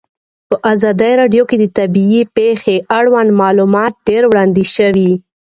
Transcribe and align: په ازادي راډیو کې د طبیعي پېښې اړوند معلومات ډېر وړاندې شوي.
په 0.49 0.55
ازادي 0.73 1.11
راډیو 1.21 1.43
کې 1.49 1.57
د 1.59 1.65
طبیعي 1.77 2.21
پېښې 2.35 2.75
اړوند 2.99 3.29
معلومات 3.41 3.93
ډېر 4.07 4.23
وړاندې 4.29 4.63
شوي. 4.75 5.11